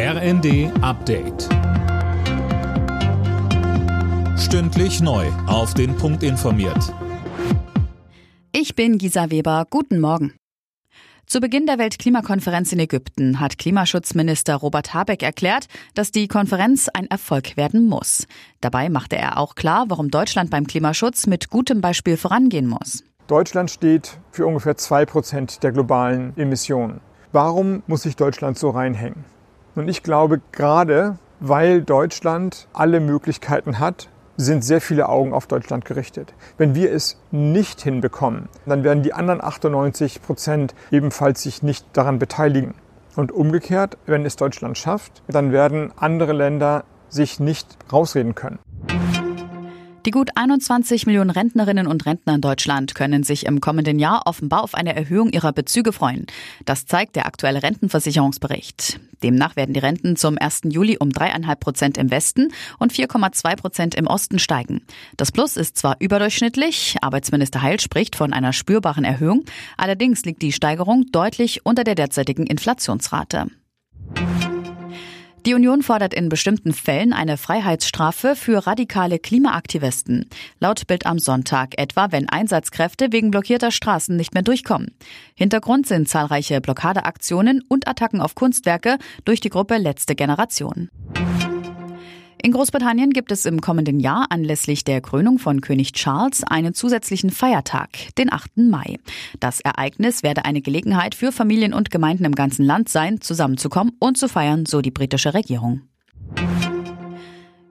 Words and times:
RND 0.00 0.70
Update. 0.80 1.48
Stündlich 4.38 5.00
neu. 5.00 5.26
Auf 5.48 5.74
den 5.74 5.96
Punkt 5.96 6.22
informiert. 6.22 6.94
Ich 8.52 8.76
bin 8.76 8.98
Gisa 8.98 9.32
Weber. 9.32 9.66
Guten 9.68 9.98
Morgen. 9.98 10.36
Zu 11.26 11.40
Beginn 11.40 11.66
der 11.66 11.78
Weltklimakonferenz 11.78 12.72
in 12.72 12.78
Ägypten 12.78 13.40
hat 13.40 13.58
Klimaschutzminister 13.58 14.54
Robert 14.54 14.94
Habeck 14.94 15.24
erklärt, 15.24 15.66
dass 15.94 16.12
die 16.12 16.28
Konferenz 16.28 16.88
ein 16.94 17.08
Erfolg 17.10 17.56
werden 17.56 17.88
muss. 17.88 18.28
Dabei 18.60 18.90
machte 18.90 19.16
er 19.16 19.36
auch 19.38 19.56
klar, 19.56 19.86
warum 19.88 20.12
Deutschland 20.12 20.48
beim 20.50 20.68
Klimaschutz 20.68 21.26
mit 21.26 21.50
gutem 21.50 21.80
Beispiel 21.80 22.16
vorangehen 22.16 22.68
muss. 22.68 23.02
Deutschland 23.26 23.68
steht 23.68 24.20
für 24.30 24.46
ungefähr 24.46 24.76
zwei 24.76 25.04
Prozent 25.04 25.64
der 25.64 25.72
globalen 25.72 26.36
Emissionen. 26.36 27.00
Warum 27.32 27.82
muss 27.88 28.02
sich 28.02 28.14
Deutschland 28.14 28.60
so 28.60 28.70
reinhängen? 28.70 29.24
Und 29.78 29.86
ich 29.86 30.02
glaube, 30.02 30.40
gerade 30.50 31.18
weil 31.38 31.82
Deutschland 31.82 32.66
alle 32.72 32.98
Möglichkeiten 32.98 33.78
hat, 33.78 34.08
sind 34.36 34.64
sehr 34.64 34.80
viele 34.80 35.08
Augen 35.08 35.32
auf 35.32 35.46
Deutschland 35.46 35.84
gerichtet. 35.84 36.34
Wenn 36.56 36.74
wir 36.74 36.92
es 36.92 37.16
nicht 37.30 37.80
hinbekommen, 37.80 38.48
dann 38.66 38.82
werden 38.82 39.04
die 39.04 39.12
anderen 39.12 39.40
98 39.40 40.20
Prozent 40.20 40.74
ebenfalls 40.90 41.44
sich 41.44 41.62
nicht 41.62 41.86
daran 41.92 42.18
beteiligen. 42.18 42.74
Und 43.14 43.30
umgekehrt, 43.30 43.98
wenn 44.06 44.26
es 44.26 44.34
Deutschland 44.34 44.76
schafft, 44.76 45.22
dann 45.28 45.52
werden 45.52 45.92
andere 45.96 46.32
Länder 46.32 46.82
sich 47.08 47.38
nicht 47.38 47.78
rausreden 47.92 48.34
können. 48.34 48.58
Die 50.08 50.12
gut 50.12 50.30
21 50.36 51.04
Millionen 51.04 51.28
Rentnerinnen 51.28 51.86
und 51.86 52.06
Rentner 52.06 52.36
in 52.36 52.40
Deutschland 52.40 52.94
können 52.94 53.24
sich 53.24 53.44
im 53.44 53.60
kommenden 53.60 53.98
Jahr 53.98 54.22
offenbar 54.24 54.64
auf 54.64 54.74
eine 54.74 54.96
Erhöhung 54.96 55.28
ihrer 55.28 55.52
Bezüge 55.52 55.92
freuen. 55.92 56.24
Das 56.64 56.86
zeigt 56.86 57.14
der 57.14 57.26
aktuelle 57.26 57.62
Rentenversicherungsbericht. 57.62 59.00
Demnach 59.22 59.54
werden 59.54 59.74
die 59.74 59.80
Renten 59.80 60.16
zum 60.16 60.38
1. 60.38 60.62
Juli 60.70 60.96
um 60.98 61.10
3,5 61.10 61.54
Prozent 61.56 61.98
im 61.98 62.10
Westen 62.10 62.54
und 62.78 62.90
4,2 62.90 63.56
Prozent 63.56 63.94
im 63.96 64.06
Osten 64.06 64.38
steigen. 64.38 64.80
Das 65.18 65.30
Plus 65.30 65.58
ist 65.58 65.76
zwar 65.76 65.96
überdurchschnittlich, 65.98 66.96
Arbeitsminister 67.02 67.60
Heil 67.60 67.78
spricht 67.78 68.16
von 68.16 68.32
einer 68.32 68.54
spürbaren 68.54 69.04
Erhöhung, 69.04 69.44
allerdings 69.76 70.24
liegt 70.24 70.40
die 70.40 70.52
Steigerung 70.52 71.04
deutlich 71.12 71.66
unter 71.66 71.84
der 71.84 71.96
derzeitigen 71.96 72.46
Inflationsrate. 72.46 73.48
Die 75.48 75.54
Union 75.54 75.80
fordert 75.80 76.12
in 76.12 76.28
bestimmten 76.28 76.74
Fällen 76.74 77.14
eine 77.14 77.38
Freiheitsstrafe 77.38 78.36
für 78.36 78.66
radikale 78.66 79.18
Klimaaktivisten. 79.18 80.28
Laut 80.60 80.86
Bild 80.86 81.06
am 81.06 81.18
Sonntag 81.18 81.78
etwa, 81.78 82.12
wenn 82.12 82.28
Einsatzkräfte 82.28 83.12
wegen 83.12 83.30
blockierter 83.30 83.70
Straßen 83.70 84.14
nicht 84.14 84.34
mehr 84.34 84.42
durchkommen. 84.42 84.94
Hintergrund 85.34 85.86
sind 85.86 86.06
zahlreiche 86.06 86.60
Blockadeaktionen 86.60 87.64
und 87.66 87.88
Attacken 87.88 88.20
auf 88.20 88.34
Kunstwerke 88.34 88.98
durch 89.24 89.40
die 89.40 89.48
Gruppe 89.48 89.78
Letzte 89.78 90.14
Generation. 90.14 90.90
In 92.40 92.52
Großbritannien 92.52 93.10
gibt 93.10 93.32
es 93.32 93.46
im 93.46 93.60
kommenden 93.60 93.98
Jahr 93.98 94.26
anlässlich 94.30 94.84
der 94.84 95.00
Krönung 95.00 95.40
von 95.40 95.60
König 95.60 95.92
Charles 95.92 96.44
einen 96.44 96.72
zusätzlichen 96.72 97.30
Feiertag, 97.30 97.88
den 98.16 98.32
8. 98.32 98.58
Mai. 98.58 98.98
Das 99.40 99.60
Ereignis 99.60 100.22
werde 100.22 100.44
eine 100.44 100.60
Gelegenheit 100.60 101.16
für 101.16 101.32
Familien 101.32 101.74
und 101.74 101.90
Gemeinden 101.90 102.24
im 102.24 102.36
ganzen 102.36 102.64
Land 102.64 102.88
sein, 102.90 103.20
zusammenzukommen 103.20 103.94
und 103.98 104.18
zu 104.18 104.28
feiern, 104.28 104.66
so 104.66 104.80
die 104.82 104.92
britische 104.92 105.34
Regierung. 105.34 105.82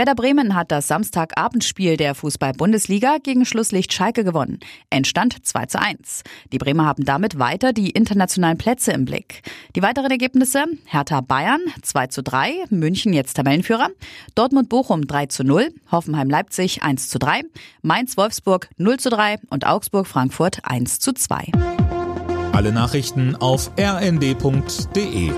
Werder 0.00 0.14
Bremen 0.14 0.54
hat 0.54 0.70
das 0.70 0.88
Samstagabendspiel 0.88 1.98
der 1.98 2.14
Fußball-Bundesliga 2.14 3.18
gegen 3.22 3.44
Schlusslicht 3.44 3.92
Schalke 3.92 4.24
gewonnen. 4.24 4.58
Endstand 4.88 5.46
2 5.46 5.66
zu 5.66 5.78
1. 5.78 6.22
Die 6.50 6.56
Bremer 6.56 6.86
haben 6.86 7.04
damit 7.04 7.38
weiter 7.38 7.74
die 7.74 7.90
internationalen 7.90 8.56
Plätze 8.56 8.92
im 8.92 9.04
Blick. 9.04 9.42
Die 9.76 9.82
weiteren 9.82 10.10
Ergebnisse 10.10 10.64
Hertha 10.86 11.20
Bayern 11.20 11.60
2 11.82 12.06
zu 12.06 12.22
3, 12.22 12.64
München 12.70 13.12
jetzt 13.12 13.34
Tabellenführer, 13.34 13.88
Dortmund 14.34 14.70
Bochum 14.70 15.06
3 15.06 15.26
zu 15.26 15.44
0, 15.44 15.68
Hoffenheim 15.92 16.30
Leipzig 16.30 16.82
1 16.82 17.10
zu 17.10 17.18
3, 17.18 17.42
Mainz 17.82 18.16
Wolfsburg 18.16 18.70
0 18.78 18.98
zu 18.98 19.10
3 19.10 19.36
und 19.50 19.66
Augsburg 19.66 20.06
Frankfurt 20.06 20.60
1 20.62 20.98
zu 21.00 21.12
2. 21.12 21.52
Alle 22.52 22.72
Nachrichten 22.72 23.36
auf 23.36 23.70
rnd.de 23.78 25.30